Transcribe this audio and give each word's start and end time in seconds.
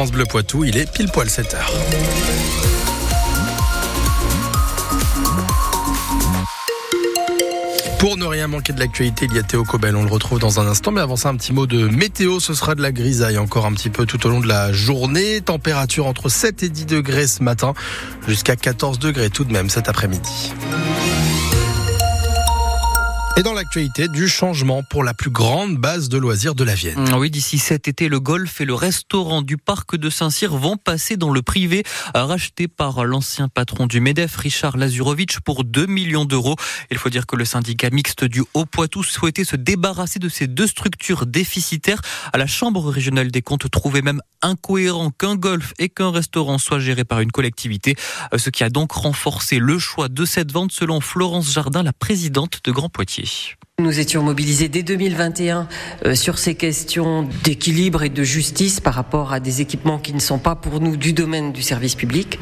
France 0.00 0.12
Bleu 0.12 0.24
Poitou. 0.24 0.64
Il 0.64 0.78
est 0.78 0.90
pile 0.90 1.10
poil 1.10 1.28
7 1.28 1.52
heures. 1.52 1.74
Pour 7.98 8.16
ne 8.16 8.24
rien 8.24 8.46
manquer 8.46 8.72
de 8.72 8.78
l'actualité, 8.78 9.26
il 9.28 9.36
y 9.36 9.38
a 9.38 9.42
Théo 9.42 9.62
Cobel, 9.64 9.94
on 9.96 10.04
le 10.04 10.10
retrouve 10.10 10.38
dans 10.38 10.58
un 10.58 10.66
instant. 10.66 10.90
Mais 10.90 11.02
avant 11.02 11.16
ça, 11.16 11.28
un 11.28 11.36
petit 11.36 11.52
mot 11.52 11.66
de 11.66 11.86
météo. 11.86 12.40
Ce 12.40 12.54
sera 12.54 12.74
de 12.74 12.80
la 12.80 12.92
grisaille 12.92 13.36
encore 13.36 13.66
un 13.66 13.74
petit 13.74 13.90
peu 13.90 14.06
tout 14.06 14.26
au 14.26 14.30
long 14.30 14.40
de 14.40 14.48
la 14.48 14.72
journée. 14.72 15.42
Température 15.42 16.06
entre 16.06 16.30
7 16.30 16.62
et 16.62 16.70
10 16.70 16.86
degrés 16.86 17.26
ce 17.26 17.42
matin, 17.42 17.74
jusqu'à 18.26 18.56
14 18.56 19.00
degrés 19.00 19.28
tout 19.28 19.44
de 19.44 19.52
même 19.52 19.68
cet 19.68 19.90
après-midi. 19.90 20.54
Et 23.40 23.42
dans 23.42 23.54
l'actualité, 23.54 24.06
du 24.06 24.28
changement 24.28 24.82
pour 24.82 25.02
la 25.02 25.14
plus 25.14 25.30
grande 25.30 25.78
base 25.78 26.10
de 26.10 26.18
loisirs 26.18 26.54
de 26.54 26.62
la 26.62 26.74
Vienne. 26.74 27.06
Ah 27.10 27.18
oui, 27.18 27.30
d'ici 27.30 27.56
cet 27.56 27.88
été, 27.88 28.10
le 28.10 28.20
golf 28.20 28.60
et 28.60 28.66
le 28.66 28.74
restaurant 28.74 29.40
du 29.40 29.56
parc 29.56 29.96
de 29.96 30.10
Saint-Cyr 30.10 30.54
vont 30.54 30.76
passer 30.76 31.16
dans 31.16 31.30
le 31.32 31.40
privé, 31.40 31.82
racheté 32.14 32.68
par 32.68 33.02
l'ancien 33.06 33.48
patron 33.48 33.86
du 33.86 34.02
MEDEF, 34.02 34.36
Richard 34.36 34.76
Lazurovitch, 34.76 35.40
pour 35.40 35.64
2 35.64 35.86
millions 35.86 36.26
d'euros. 36.26 36.54
Il 36.90 36.98
faut 36.98 37.08
dire 37.08 37.26
que 37.26 37.34
le 37.34 37.46
syndicat 37.46 37.88
mixte 37.88 38.24
du 38.24 38.42
Haut-Poitou 38.52 39.02
souhaitait 39.02 39.44
se 39.44 39.56
débarrasser 39.56 40.18
de 40.18 40.28
ces 40.28 40.46
deux 40.46 40.66
structures 40.66 41.24
déficitaires. 41.24 42.02
À 42.34 42.36
la 42.36 42.46
Chambre 42.46 42.90
régionale 42.90 43.30
des 43.30 43.40
comptes 43.40 43.70
trouvait 43.70 44.02
même 44.02 44.20
incohérent 44.42 45.12
qu'un 45.12 45.36
golf 45.36 45.72
et 45.78 45.88
qu'un 45.88 46.10
restaurant 46.10 46.58
soient 46.58 46.78
gérés 46.78 47.04
par 47.04 47.20
une 47.20 47.32
collectivité, 47.32 47.96
ce 48.36 48.50
qui 48.50 48.64
a 48.64 48.68
donc 48.68 48.92
renforcé 48.92 49.58
le 49.58 49.78
choix 49.78 50.08
de 50.10 50.26
cette 50.26 50.52
vente 50.52 50.72
selon 50.72 51.00
Florence 51.00 51.50
Jardin, 51.50 51.82
la 51.82 51.94
présidente 51.94 52.60
de 52.64 52.70
Grand 52.70 52.90
Poitiers. 52.90 53.29
Nous 53.80 53.98
étions 53.98 54.22
mobilisés 54.22 54.68
dès 54.68 54.82
2021 54.82 55.66
euh, 56.04 56.14
sur 56.14 56.38
ces 56.38 56.54
questions 56.54 57.26
d'équilibre 57.44 58.02
et 58.02 58.10
de 58.10 58.22
justice 58.22 58.78
par 58.78 58.92
rapport 58.92 59.32
à 59.32 59.40
des 59.40 59.62
équipements 59.62 59.98
qui 59.98 60.12
ne 60.12 60.20
sont 60.20 60.38
pas 60.38 60.54
pour 60.54 60.80
nous 60.80 60.98
du 60.98 61.14
domaine 61.14 61.50
du 61.50 61.62
service 61.62 61.94
public. 61.94 62.38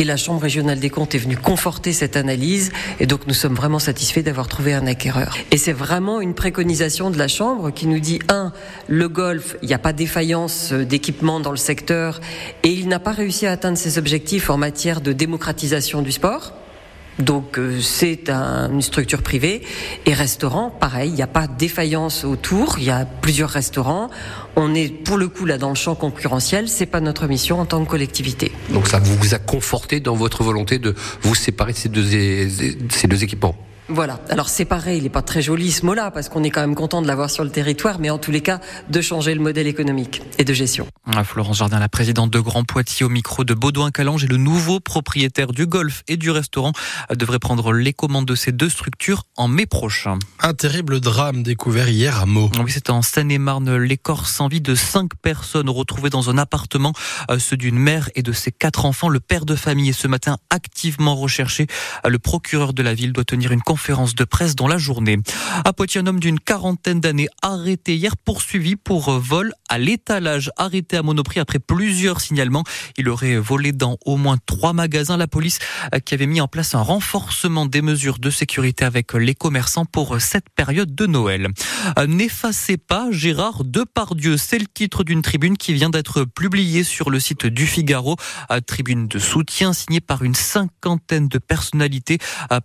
Et 0.00 0.02
la 0.02 0.16
Chambre 0.16 0.42
régionale 0.42 0.80
des 0.80 0.90
comptes 0.90 1.14
est 1.14 1.18
venue 1.18 1.36
conforter 1.36 1.92
cette 1.92 2.16
analyse. 2.16 2.72
Et 2.98 3.06
donc 3.06 3.28
nous 3.28 3.34
sommes 3.34 3.54
vraiment 3.54 3.78
satisfaits 3.78 4.22
d'avoir 4.22 4.48
trouvé 4.48 4.74
un 4.74 4.88
acquéreur. 4.88 5.36
Et 5.52 5.56
c'est 5.56 5.72
vraiment 5.72 6.20
une 6.20 6.34
préconisation 6.34 7.10
de 7.10 7.18
la 7.18 7.28
Chambre 7.28 7.70
qui 7.70 7.86
nous 7.86 8.00
dit, 8.00 8.18
un, 8.28 8.52
le 8.88 9.08
golf, 9.08 9.56
il 9.62 9.68
n'y 9.68 9.74
a 9.74 9.78
pas 9.78 9.92
défaillance 9.92 10.72
euh, 10.72 10.84
d'équipement 10.84 11.38
dans 11.38 11.52
le 11.52 11.56
secteur 11.56 12.20
et 12.64 12.72
il 12.72 12.88
n'a 12.88 12.98
pas 12.98 13.12
réussi 13.12 13.46
à 13.46 13.52
atteindre 13.52 13.78
ses 13.78 13.98
objectifs 13.98 14.50
en 14.50 14.56
matière 14.56 15.00
de 15.00 15.12
démocratisation 15.12 16.02
du 16.02 16.10
sport. 16.10 16.52
Donc 17.18 17.58
euh, 17.58 17.80
c'est 17.80 18.30
une 18.30 18.82
structure 18.82 19.22
privée. 19.22 19.62
Et 20.06 20.14
restaurant, 20.14 20.70
pareil, 20.70 21.10
il 21.10 21.14
n'y 21.14 21.22
a 21.22 21.26
pas 21.26 21.46
de 21.46 21.56
défaillance 21.56 22.24
autour, 22.24 22.78
il 22.78 22.84
y 22.84 22.90
a 22.90 23.04
plusieurs 23.04 23.50
restaurants. 23.50 24.10
On 24.56 24.74
est 24.74 24.88
pour 24.88 25.16
le 25.16 25.28
coup 25.28 25.44
là 25.44 25.58
dans 25.58 25.68
le 25.68 25.74
champ 25.74 25.94
concurrentiel, 25.94 26.68
c'est 26.68 26.86
pas 26.86 27.00
notre 27.00 27.26
mission 27.26 27.60
en 27.60 27.66
tant 27.66 27.84
que 27.84 27.90
collectivité. 27.90 28.52
Donc 28.70 28.88
ça 28.88 28.98
vous 28.98 29.34
a 29.34 29.38
conforté 29.38 30.00
dans 30.00 30.14
votre 30.14 30.42
volonté 30.42 30.78
de 30.78 30.94
vous 31.22 31.34
séparer 31.34 31.72
de 31.72 31.78
ces 31.78 31.88
deux, 31.88 32.04
ces 32.90 33.08
deux 33.08 33.22
équipements? 33.22 33.56
Voilà. 33.92 34.18
Alors 34.30 34.48
séparer, 34.48 34.96
il 34.96 35.02
n'est 35.02 35.10
pas 35.10 35.22
très 35.22 35.42
joli 35.42 35.70
ce 35.70 35.84
mot-là, 35.84 36.10
parce 36.10 36.30
qu'on 36.30 36.42
est 36.42 36.50
quand 36.50 36.62
même 36.62 36.74
content 36.74 37.02
de 37.02 37.06
l'avoir 37.06 37.28
sur 37.28 37.44
le 37.44 37.50
territoire, 37.50 37.98
mais 37.98 38.08
en 38.08 38.18
tous 38.18 38.30
les 38.30 38.40
cas, 38.40 38.58
de 38.88 39.00
changer 39.02 39.34
le 39.34 39.40
modèle 39.40 39.66
économique 39.66 40.22
et 40.38 40.44
de 40.44 40.54
gestion. 40.54 40.86
Ah, 41.14 41.24
Florence 41.24 41.58
Jardin, 41.58 41.78
la 41.78 41.90
présidente 41.90 42.30
de 42.30 42.40
Grand 42.40 42.64
Poitiers 42.64 43.04
au 43.04 43.10
micro 43.10 43.44
de 43.44 43.52
Baudouin 43.52 43.90
Calange 43.90 44.24
et 44.24 44.28
le 44.28 44.38
nouveau 44.38 44.80
propriétaire 44.80 45.52
du 45.52 45.66
golf 45.66 46.04
et 46.08 46.16
du 46.16 46.30
restaurant 46.30 46.72
devrait 47.14 47.38
prendre 47.38 47.72
les 47.72 47.92
commandes 47.92 48.26
de 48.26 48.34
ces 48.34 48.52
deux 48.52 48.70
structures 48.70 49.24
en 49.36 49.46
mai 49.46 49.66
prochain. 49.66 50.18
Un 50.40 50.54
terrible 50.54 51.00
drame 51.00 51.42
découvert 51.42 51.88
hier 51.88 52.18
à 52.18 52.26
Meaux. 52.26 52.50
Oui, 52.64 52.70
c'était 52.70 52.90
en 52.92 53.02
Seine-et-Marne, 53.02 53.76
l'écorce 53.76 54.32
sans 54.32 54.48
vie 54.48 54.62
de 54.62 54.74
cinq 54.74 55.10
personnes 55.20 55.68
retrouvées 55.68 56.10
dans 56.10 56.30
un 56.30 56.38
appartement, 56.38 56.94
euh, 57.30 57.38
ceux 57.38 57.58
d'une 57.58 57.78
mère 57.78 58.08
et 58.14 58.22
de 58.22 58.32
ses 58.32 58.52
quatre 58.52 58.86
enfants. 58.86 59.10
Le 59.10 59.20
père 59.20 59.44
de 59.44 59.54
famille 59.54 59.90
est 59.90 59.92
ce 59.92 60.08
matin 60.08 60.38
activement 60.48 61.14
recherché. 61.14 61.66
Euh, 62.06 62.08
le 62.08 62.18
procureur 62.18 62.72
de 62.72 62.82
la 62.82 62.94
ville 62.94 63.12
doit 63.12 63.24
tenir 63.24 63.52
une 63.52 63.60
conférence 63.60 63.81
de 63.88 64.24
presse 64.24 64.54
dans 64.54 64.68
la 64.68 64.78
journée. 64.78 65.18
À 65.64 65.72
Poitiers, 65.72 66.00
un 66.00 66.06
homme 66.06 66.20
d'une 66.20 66.38
quarantaine 66.38 67.00
d'années 67.00 67.28
arrêté 67.42 67.96
hier, 67.96 68.16
poursuivi 68.16 68.76
pour 68.76 69.10
vol 69.18 69.52
à 69.68 69.78
l'étalage, 69.78 70.50
arrêté 70.56 70.96
à 70.96 71.02
Monoprix 71.02 71.40
après 71.40 71.58
plusieurs 71.58 72.20
signalements. 72.20 72.62
Il 72.96 73.08
aurait 73.08 73.36
volé 73.36 73.72
dans 73.72 73.96
au 74.04 74.16
moins 74.16 74.36
trois 74.46 74.72
magasins. 74.72 75.16
La 75.16 75.26
police 75.26 75.58
euh, 75.92 75.98
qui 75.98 76.14
avait 76.14 76.26
mis 76.26 76.40
en 76.40 76.46
place 76.46 76.76
un 76.76 76.80
renforcement 76.80 77.66
des 77.66 77.82
mesures 77.82 78.18
de 78.20 78.30
sécurité 78.30 78.84
avec 78.84 79.14
les 79.14 79.34
commerçants 79.34 79.84
pour 79.84 80.20
cette 80.20 80.48
période 80.54 80.94
de 80.94 81.06
Noël. 81.06 81.48
Euh, 81.98 82.06
n'effacez 82.06 82.76
pas 82.76 83.08
Gérard 83.10 83.64
Depardieu, 83.64 84.36
c'est 84.36 84.58
le 84.58 84.66
titre 84.66 85.02
d'une 85.02 85.22
tribune 85.22 85.56
qui 85.56 85.74
vient 85.74 85.90
d'être 85.90 86.24
publiée 86.24 86.84
sur 86.84 87.10
le 87.10 87.18
site 87.18 87.46
du 87.46 87.66
Figaro. 87.66 88.16
Euh, 88.52 88.60
tribune 88.60 89.08
de 89.08 89.18
soutien 89.18 89.72
signée 89.72 90.00
par 90.00 90.22
une 90.22 90.36
cinquantaine 90.36 91.26
de 91.26 91.38
personnalités, 91.38 92.18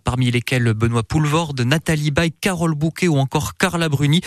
parmi 0.04 0.30
lesquelles 0.30 0.72
Benoît 0.74 1.02
Poulvorde, 1.08 1.60
Nathalie 1.62 2.10
Baye, 2.10 2.32
Carole 2.32 2.74
Bouquet 2.74 3.08
ou 3.08 3.16
encore 3.18 3.56
Carla 3.56 3.88
Bruni. 3.88 4.20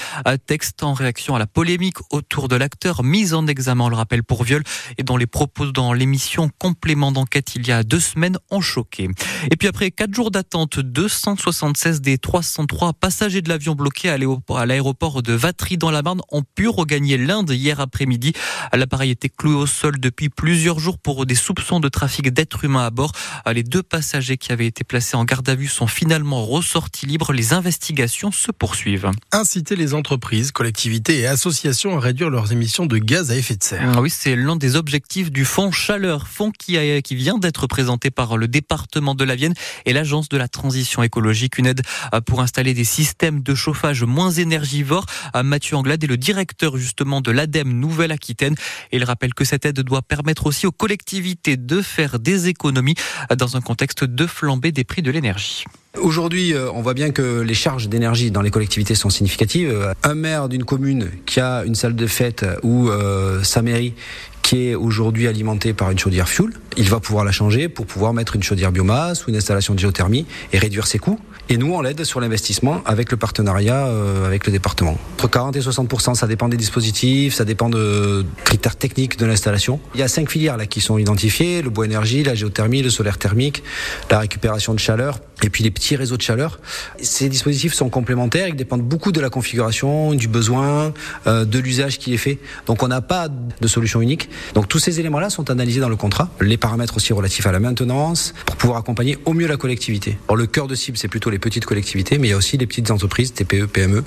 Texte 0.48 0.84
en 0.84 0.94
réaction 0.94 1.36
à 1.36 1.40
la 1.40 1.48
polémique 1.48 1.98
autour 2.10 2.48
de 2.48 2.56
l'acteur 2.56 3.04
mis 3.04 3.34
en 3.34 3.48
examen, 3.48 3.86
on 3.86 3.90
le 3.90 3.96
rappelle, 3.96 4.24
pour 4.24 4.44
viol 4.44 4.64
et 4.98 5.04
dont 5.04 5.18
les 5.18 5.28
propos 5.28 5.72
dans 5.72 5.94
l'émission 5.94 6.50
Complément 6.58 7.12
d'enquête 7.12 7.56
il 7.56 7.68
y 7.68 7.72
a 7.72 7.84
deux 7.84 8.00
semaines 8.00 8.38
ont 8.50 8.62
choqué. 8.62 9.10
Et 9.52 9.56
puis 9.56 9.68
après 9.68 9.92
quatre 9.92 10.14
jours 10.14 10.32
d'attente, 10.32 10.80
276 10.80 12.02
des 12.02 12.18
303 12.18 12.94
passagers 12.94 13.42
de 13.42 13.50
l'avion 13.50 13.76
bloqué 13.76 14.10
à 14.10 14.18
l'aéroport 14.66 15.22
de 15.22 15.34
Vatry 15.34 15.78
dans 15.78 15.92
la 15.92 16.02
Marne 16.02 16.22
ont 16.32 16.44
pu 16.44 16.68
regagner 16.68 17.18
l'Inde 17.18 17.52
hier 17.52 17.80
après-midi. 17.80 18.34
L'appareil 18.74 19.12
était 19.12 19.30
cloué 19.30 19.56
au 19.56 19.68
sol 19.68 20.00
depuis 20.00 20.30
plusieurs 20.30 20.80
jours 20.80 20.98
pour 20.98 21.26
des 21.26 21.36
soupçons 21.36 21.80
de 21.80 21.90
trafic 21.90 22.30
d'êtres 22.34 22.66
humains 22.66 22.86
à 22.86 22.90
bord. 22.90 23.12
Les 23.52 23.64
deux 23.64 23.84
passagers 23.84 24.38
qui 24.38 24.52
avaient 24.52 24.68
été 24.68 24.84
placés 24.84 25.16
en 25.16 25.26
garde 25.26 25.48
à 25.50 25.56
vue 25.56 25.68
sont 25.68 25.88
finalement 25.88 26.46
ressortis 26.62 27.08
libres. 27.08 27.34
Les 27.34 27.54
investigations 27.54 28.32
se 28.32 28.52
poursuivent. 28.52 29.10
Inciter 29.32 29.76
les 29.76 29.96
entreprises, 29.96 30.52
collectivités 30.52 31.20
et 31.20 31.26
associations 31.26 31.98
à 31.98 32.00
réduire 32.00 32.30
leurs 32.30 32.52
émissions 32.52 32.86
de 32.86 33.00
gaz 33.00 33.32
à 33.32 33.36
effet 33.36 33.56
de 33.56 33.64
serre. 33.64 33.94
Ah 33.96 34.02
oui, 34.02 34.12
c'est 34.12 34.36
l'un 34.36 34.56
des 34.56 34.76
objectifs 34.76 35.32
du 35.32 35.44
fonds 35.44 35.72
Chaleur, 35.72 36.28
fonds 36.28 36.52
qui, 36.52 36.78
a, 36.78 37.02
qui 37.02 37.16
vient 37.16 37.40
d'être 37.40 37.66
présenté 37.66 38.12
par 38.12 38.38
le 38.38 38.48
département 38.48 39.16
de 39.16 39.24
la 39.24 39.36
Vienne 39.36 39.56
et 39.86 39.94
l'agence 39.94 40.30
de 40.30 40.38
la 40.38 40.48
transition 40.48 41.02
écologique. 41.02 41.58
Une 41.58 41.66
aide 41.66 41.82
euh, 42.14 42.22
pour 42.22 42.42
installer 42.42 42.76
des 42.76 42.84
systèmes 42.84 43.42
de 43.42 43.56
chauffage 43.56 44.04
moins 44.04 44.32
énergivores. 44.32 45.08
Euh, 45.36 45.42
Mathieu 45.42 45.76
Anglade 45.76 46.04
est 46.04 46.08
le 46.08 46.18
directeur 46.18 46.78
justement 46.78 47.22
de 47.22 47.32
l'ADEME 47.32 47.74
Nouvelle-Aquitaine. 47.74 48.56
Et 48.92 48.98
il 48.98 49.04
rappelle 49.04 49.34
que 49.34 49.46
cette 49.46 49.66
aide 49.66 49.80
doit 49.80 50.04
permettre 50.04 50.46
aussi 50.46 50.68
aux 50.68 50.72
collectivités 50.72 51.58
de 51.58 51.82
faire 51.82 52.20
des 52.20 52.50
économies 52.50 52.96
euh, 53.32 53.36
dans 53.36 53.58
un 53.58 53.62
contexte 53.62 54.04
de 54.04 54.28
flambée 54.28 54.72
des 54.72 54.84
prix 54.84 55.02
de 55.02 55.10
l'énergie. 55.10 55.66
Aujourd'hui, 56.00 56.54
euh, 56.54 56.72
on 56.72 56.82
voit 56.82 56.94
bien 56.94 57.12
que 57.12 57.42
les 57.42 57.54
charges 57.54 57.90
d'énergie 57.90 58.32
dans 58.32 58.42
les 58.42 58.50
collectivités 58.50 58.96
sont 58.96 59.10
significatives. 59.10 59.70
Euh, 59.70 59.94
un 60.04 60.16
maire 60.16 60.48
d'une 60.48 60.64
commune 60.64 61.12
qui 61.26 61.42
a 61.42 61.66
une 61.66 61.76
salle 61.76 61.98
de 61.98 62.08
fête 62.08 62.46
ou 62.64 62.88
euh, 62.88 63.44
sa 63.44 63.62
mairie 63.62 63.94
qui 64.52 64.68
est 64.68 64.76
aujourd'hui 64.76 65.30
alimentée 65.30 65.72
par 65.72 65.92
une 65.92 65.98
chaudière 65.98 66.28
fuel, 66.28 66.50
il 66.76 66.90
va 66.90 67.00
pouvoir 67.00 67.24
la 67.24 67.32
changer 67.32 67.70
pour 67.70 67.86
pouvoir 67.86 68.14
mettre 68.14 68.36
une 68.36 68.44
chaudière 68.44 68.74
biomasse 68.74 69.26
ou 69.26 69.30
une 69.30 69.38
installation 69.38 69.74
de 69.74 69.80
géothermie 69.80 70.26
et 70.52 70.58
réduire 70.58 70.88
ses 70.88 71.00
coûts. 71.00 71.18
Et 71.48 71.56
nous, 71.56 71.74
on 71.74 71.82
l'aide 71.82 72.04
sur 72.04 72.20
l'investissement 72.20 72.82
avec 72.86 73.12
le 73.12 73.18
partenariat 73.18 73.88
avec 74.26 74.46
le 74.46 74.52
département. 74.52 74.98
Entre 75.14 75.30
40 75.30 75.56
et 75.56 75.60
60% 75.62 76.16
ça 76.16 76.28
dépend 76.28 76.50
des 76.50 76.58
dispositifs, 76.58 77.34
ça 77.34 77.46
dépend 77.46 77.70
de 77.70 78.26
critères 78.44 78.76
techniques 78.76 79.18
de 79.18 79.26
l'installation. 79.26 79.80
Il 79.96 80.02
y 80.02 80.04
a 80.04 80.10
cinq 80.10 80.30
filières 80.30 80.58
là 80.58 80.66
qui 80.66 80.82
sont 80.82 80.98
identifiées 80.98 81.62
le 81.62 81.70
bois 81.70 81.86
énergie, 81.86 82.24
la 82.24 82.36
géothermie, 82.36 82.82
le 82.82 82.90
solaire 82.90 83.18
thermique, 83.18 83.64
la 84.10 84.20
récupération 84.20 84.74
de 84.74 84.80
chaleur 84.80 85.20
et 85.44 85.50
puis 85.50 85.64
les 85.64 85.72
petits 85.72 85.96
réseaux 85.96 86.18
de 86.18 86.22
chaleur. 86.22 86.60
Ces 87.02 87.30
dispositifs 87.30 87.74
sont 87.74 87.90
complémentaires, 87.90 88.48
ils 88.48 88.56
dépendent 88.56 88.84
beaucoup 88.84 89.12
de 89.12 89.20
la 89.20 89.30
configuration, 89.30 90.14
du 90.14 90.28
besoin, 90.28 90.94
euh, 91.28 91.46
de 91.46 91.60
l'usage 91.60 91.98
qui 91.98 92.14
est 92.14 92.18
fait. 92.18 92.38
Donc 92.66 92.84
on 92.84 92.88
n'a 92.88 93.02
pas 93.02 93.28
de 93.30 93.68
solution 93.68 94.02
unique. 94.02 94.30
Donc 94.54 94.68
tous 94.68 94.80
ces 94.80 95.00
éléments-là 95.00 95.30
sont 95.30 95.50
analysés 95.50 95.80
dans 95.80 95.90
le 95.90 95.96
contrat, 95.96 96.30
les 96.40 96.58
paramètres 96.58 96.98
aussi 96.98 97.14
relatifs 97.14 97.46
à 97.46 97.52
la 97.52 97.60
maintenance, 97.60 98.34
pour 98.46 98.56
pouvoir 98.56 98.80
accompagner 98.80 99.18
au 99.26 99.34
mieux 99.34 99.48
la 99.48 99.58
collectivité. 99.58 100.18
Alors 100.28 100.38
le 100.38 100.48
cœur 100.48 100.68
de 100.68 100.76
cible, 100.76 100.98
c'est 100.98 101.08
plutôt 101.08 101.30
les 101.30 101.40
petites 101.40 101.66
collectivités, 101.66 102.18
mais 102.18 102.28
il 102.28 102.32
y 102.32 102.34
a 102.34 102.38
aussi 102.38 102.58
les 102.58 102.68
petites 102.68 102.92
entreprises, 102.92 103.34
TPE, 103.34 103.66
PME, 103.66 104.04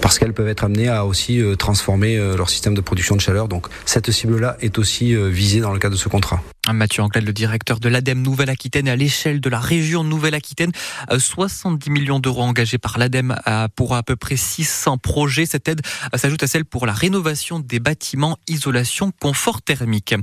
parce 0.00 0.18
qu'elles 0.18 0.34
peuvent 0.34 0.48
être 0.48 0.64
amenées 0.64 0.88
à 0.88 1.04
aussi 1.04 1.40
euh, 1.40 1.56
transformer 1.56 2.16
euh, 2.16 2.36
leur 2.36 2.50
système 2.50 2.74
de 2.74 2.80
production 2.80 3.16
de 3.16 3.20
chaleur. 3.20 3.48
Donc 3.48 3.66
cette 3.84 4.10
cible-là 4.10 4.56
est 4.60 4.78
aussi 4.78 5.14
visée 5.14 5.60
dans 5.60 5.72
le 5.72 5.78
cadre 5.78 5.94
de 5.94 6.00
ce 6.00 6.08
contrat. 6.08 6.42
Mathieu 6.72 7.02
Anglade, 7.02 7.24
le 7.24 7.32
directeur 7.32 7.80
de 7.80 7.88
l'ADEME 7.88 8.22
Nouvelle-Aquitaine, 8.22 8.88
à 8.88 8.96
l'échelle 8.96 9.40
de 9.40 9.48
la 9.48 9.60
région 9.60 10.04
Nouvelle-Aquitaine, 10.04 10.72
70 11.16 11.90
millions 11.90 12.20
d'euros 12.20 12.42
engagés 12.42 12.78
par 12.78 12.98
l'ADEME 12.98 13.36
pour 13.76 13.94
à 13.94 14.02
peu 14.02 14.16
près 14.16 14.36
600 14.36 14.98
projets. 14.98 15.46
Cette 15.46 15.68
aide 15.68 15.80
s'ajoute 16.14 16.42
à 16.42 16.46
celle 16.46 16.64
pour 16.64 16.86
la 16.86 16.92
rénovation 16.92 17.60
des 17.60 17.80
bâtiments, 17.80 18.38
isolation, 18.48 19.12
confort 19.20 19.62
thermique. 19.62 20.14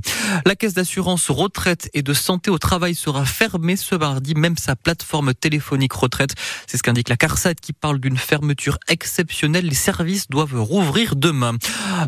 La 0.44 0.54
caisse 0.54 0.74
d'assurance 0.74 1.30
retraite 1.30 1.90
et 1.94 2.02
de 2.02 2.12
santé 2.12 2.50
au 2.50 2.58
travail 2.58 2.94
sera 2.94 3.24
fermée 3.24 3.76
ce 3.76 3.94
mardi, 3.94 4.34
même 4.34 4.56
sa 4.56 4.76
plateforme 4.76 5.34
téléphonique 5.34 5.92
retraite. 5.92 6.34
C'est 6.66 6.76
ce 6.76 6.82
qu'indique 6.82 7.08
la 7.08 7.16
CARSAT 7.16 7.54
qui 7.54 7.72
parle 7.72 7.98
d'une 7.98 8.16
fermeture 8.16 8.78
exceptionnelle. 8.88 9.66
Les 9.66 9.74
services 9.74 10.28
doivent 10.28 10.60
rouvrir 10.60 11.16
demain. 11.16 11.56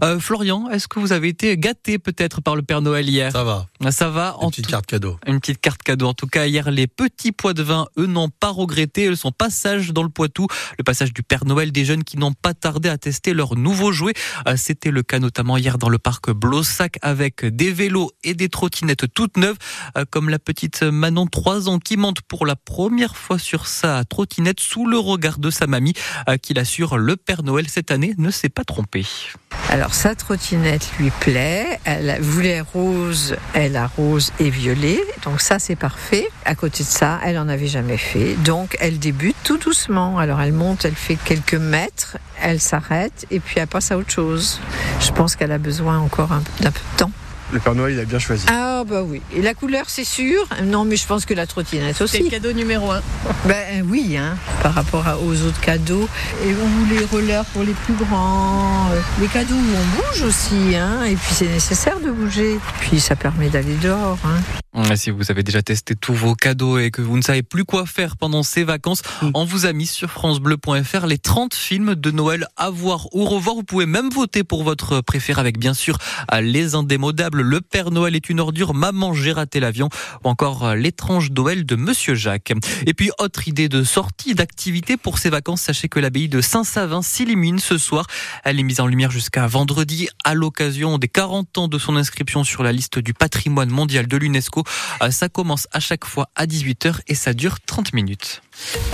Euh, 0.03 0.19
Florian, 0.21 0.69
est-ce 0.71 0.89
que 0.89 1.01
vous 1.01 1.13
avez 1.13 1.29
été 1.29 1.57
gâté 1.57 1.99
peut-être 1.99 2.41
par 2.41 2.57
le 2.57 2.63
Père 2.63 2.83
Noël 2.83 3.09
hier? 3.09 3.33
Ça 3.33 3.45
va. 3.45 3.67
Ça 3.91 4.11
va? 4.11 4.28
Une 4.43 4.51
petite 4.51 4.67
carte 4.67 4.87
cadeau. 4.87 5.19
Une 5.27 5.41
petite 5.41 5.61
carte 5.61 5.83
cadeau. 5.83 6.07
En 6.07 6.15
tout 6.15 6.27
cas, 6.27 6.47
hier, 6.47 6.71
les 6.71 6.87
petits 6.87 7.33
pois 7.33 7.55
de 7.55 7.63
vin, 7.63 7.87
eux, 7.99 8.07
n'ont 8.07 8.29
pas 8.29 8.51
regretté 8.51 9.15
son 9.17 9.33
passage 9.33 9.93
dans 9.93 10.03
le 10.03 10.09
Poitou. 10.09 10.47
Le 10.79 10.85
passage 10.85 11.13
du 11.13 11.23
Père 11.23 11.45
Noël, 11.45 11.73
des 11.73 11.85
jeunes 11.85 12.05
qui 12.05 12.17
n'ont 12.17 12.33
pas 12.33 12.55
tardé 12.55 12.89
à 12.89 12.99
tester 12.99 13.35
leur 13.35 13.57
nouveau 13.57 13.93
jouet. 13.93 14.15
Euh, 14.47 14.57
c'était 14.57 14.91
le 14.91 15.03
cas 15.03 15.19
notamment 15.19 15.57
hier 15.57 15.79
dans 15.79 15.89
le 15.89 15.99
parc 15.99 16.31
Blossac 16.31 16.99
avec 17.03 17.45
des 17.45 17.71
vélos 17.71 18.11
et 18.25 18.35
des 18.35 18.49
trottinettes 18.49 19.13
toutes 19.15 19.37
neuves, 19.37 19.57
euh, 19.97 20.05
comme 20.11 20.29
la 20.29 20.39
petite 20.39 20.83
Manon, 20.83 21.27
3 21.27 21.69
ans, 21.69 21.79
qui 21.79 21.97
monte 21.97 22.21
pour 22.23 22.47
la 22.47 22.57
première 22.57 23.17
fois 23.17 23.39
sur 23.39 23.67
sa 23.67 24.05
trottinette 24.05 24.61
sous 24.61 24.87
le 24.87 24.99
regard 24.99 25.39
de 25.39 25.51
sa 25.51 25.67
mamie, 25.67 25.95
euh, 26.29 26.37
qui 26.37 26.55
l'assure 26.55 26.99
le 26.99 27.17
Père 27.17 27.43
Noël 27.43 27.69
cette 27.69 27.91
année 27.91 28.15
ne 28.19 28.31
s'est 28.31 28.49
pas 28.49 28.65
trompé. 28.65 29.05
Alors 29.71 29.93
sa 29.93 30.15
trottinette 30.15 30.91
lui 30.99 31.11
plaît, 31.11 31.79
elle 31.85 32.19
voulait 32.23 32.63
rose, 32.63 33.37
elle 33.53 33.77
a 33.77 33.87
rose 33.87 34.33
et 34.41 34.49
violet, 34.49 34.99
donc 35.25 35.43
ça 35.43 35.59
c'est 35.59 35.77
parfait. 35.77 36.27
À 36.47 36.55
côté 36.55 36.85
de 36.85 36.89
ça, 36.89 37.21
elle 37.23 37.39
en 37.39 37.49
avait 37.49 37.67
jamais 37.67 37.99
fait, 37.99 38.35
donc 38.45 38.77
elle 38.81 38.99
débute 38.99 39.37
tout 39.45 39.59
doucement. 39.59 40.19
Alors 40.19 40.41
elle 40.41 40.55
monte, 40.55 40.87
elle 40.87 40.95
fait 40.95 41.17
quelques 41.17 41.55
mètres, 41.55 42.17
elle 42.41 42.61
s'arrête 42.61 43.27
et 43.31 43.41
puis 43.41 43.57
elle 43.59 43.67
passe 43.67 43.93
à 43.93 43.99
autre 43.99 44.11
chose. 44.11 44.59
Je 45.01 45.13
pense 45.13 45.37
qu'elle 45.37 45.53
a 45.53 45.59
besoin 45.59 45.99
encore 45.99 46.31
d'un 46.61 46.71
peu 46.71 46.81
de 46.81 46.97
temps. 46.97 47.13
Le 47.51 47.61
Père 47.61 47.75
Noël, 47.75 47.95
il 47.95 48.01
a 48.01 48.05
bien 48.05 48.19
choisi. 48.19 48.45
Ah 48.51 48.85
bah 48.87 49.03
oui. 49.03 49.23
Et 49.35 49.41
la 49.41 49.55
couleur, 49.55 49.85
c'est 49.89 50.05
sûr. 50.05 50.47
Non, 50.65 50.85
mais 50.85 50.97
je 50.97 51.07
pense 51.07 51.25
que 51.25 51.33
la 51.33 51.47
trottinette 51.47 52.01
aussi. 52.03 52.19
C'est 52.19 52.23
le 52.23 52.29
cadeau 52.29 52.53
numéro 52.53 52.91
un. 52.91 53.01
Ben 53.47 53.87
oui, 53.89 54.19
hein, 54.19 54.37
par 54.63 54.75
rapport 54.75 55.05
aux 55.25 55.43
autres 55.43 55.61
cadeaux. 55.61 56.09
Et 56.45 56.55
on 56.63 56.67
voulait 56.67 57.05
rollers 57.07 57.45
pour 57.47 57.63
les 57.63 57.73
plus 57.73 57.95
grands. 57.95 58.91
Euh, 58.93 59.01
les 59.21 59.29
cadeaux 59.29 59.55
où 59.55 59.59
on 59.59 59.97
bouge 59.97 60.23
aussi, 60.23 60.77
hein. 60.77 61.05
Et 61.05 61.15
puis 61.15 61.33
c'est 61.33 61.49
nécessaire 61.49 62.01
de 62.01 62.11
bouger. 62.11 62.59
Puis 62.81 63.01
ça 63.01 63.17
permet 63.17 63.49
d'aller 63.49 63.77
dehors. 63.77 64.19
Hein. 64.25 64.43
Si 64.95 65.11
vous 65.11 65.31
avez 65.31 65.43
déjà 65.43 65.63
testé 65.63 65.97
tous 65.97 66.15
vos 66.15 66.35
cadeaux 66.35 66.79
et 66.79 66.91
que 66.91 67.03
vous 67.03 67.17
ne 67.17 67.23
savez 67.23 67.43
plus 67.43 67.65
quoi 67.65 67.85
faire 67.85 68.17
pendant 68.17 68.43
ces 68.43 68.65
vacances, 68.65 69.03
mm. 69.23 69.31
on 69.35 69.45
vous 69.45 69.67
a 69.67 69.73
mis 69.73 69.87
sur 69.87 70.11
francebleu.fr 70.11 71.07
les 71.07 71.19
30 71.19 71.55
films 71.55 71.95
de 71.95 72.11
Noël 72.11 72.47
à 72.57 72.71
voir 72.71 73.09
ou 73.13 73.25
revoir. 73.25 73.57
Vous 73.57 73.65
pouvez 73.65 73.87
même 73.87 74.11
voter 74.11 74.45
pour 74.45 74.63
votre 74.63 75.01
préféré 75.01 75.41
avec 75.41 75.59
bien 75.59 75.75
sûr 75.75 75.99
Les 76.41 76.75
Indémodables, 76.75 77.38
Le 77.41 77.61
Père 77.61 77.91
Noël 77.91 78.17
est 78.17 78.29
une 78.29 78.41
ordure, 78.41 78.75
Maman 78.75 79.15
j'ai 79.15 79.33
raté 79.33 79.61
l'avion 79.61 79.89
ou 80.25 80.29
encore 80.29 80.75
L'étrange 80.75 81.31
Noël 81.31 81.65
de 81.65 81.77
Monsieur 81.77 82.15
Jacques. 82.15 82.53
Et 82.87 82.95
puis 82.95 83.11
autre 83.19 83.49
idée 83.49 83.69
de 83.69 83.83
sortie, 83.85 84.35
d'activité 84.35 84.97
pour 84.97 85.19
ces 85.19 85.31
vacances, 85.31 85.63
sachez 85.63 85.89
que 85.89 86.01
l'abbaye 86.01 86.29
de 86.29 86.41
Saint-Savin 86.41 87.03
s'illumine 87.03 87.59
ce 87.59 87.79
soir. 87.79 88.07
Elle 88.45 88.59
est 88.59 88.63
mise 88.63 88.81
en 88.81 88.87
lumière 88.87 89.11
jusqu'à 89.11 89.47
vendredi 89.47 90.09
à 90.25 90.35
l'occasion 90.35 90.99
des 90.99 91.09
40 91.09 91.59
ans 91.59 91.69
de 91.69 91.79
son 91.79 91.97
inscription 91.97 92.45
sur 92.45 92.63
la 92.63 92.73
liste 92.73 92.99
du 92.99 93.15
patrimoine 93.15 93.71
mondial 93.71 94.07
de 94.07 94.17
l'UNESCO. 94.17 94.65
Euh, 95.03 95.11
ça 95.11 95.29
commence 95.29 95.69
à 95.73 95.81
chaque 95.81 96.05
fois 96.05 96.29
à 96.35 96.47
18h 96.47 97.01
et 97.07 97.15
ça 97.15 97.35
dure 97.35 97.61
30 97.61 97.93
minutes. 97.93 98.43